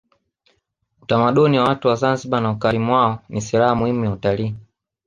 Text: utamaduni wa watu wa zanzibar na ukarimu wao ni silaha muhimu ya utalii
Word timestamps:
utamaduni 1.01 1.59
wa 1.59 1.63
watu 1.65 1.87
wa 1.87 1.95
zanzibar 1.95 2.41
na 2.41 2.51
ukarimu 2.51 2.93
wao 2.93 3.23
ni 3.29 3.41
silaha 3.41 3.75
muhimu 3.75 4.05
ya 4.05 4.11
utalii 4.11 4.55